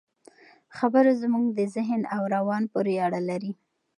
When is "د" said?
1.57-1.59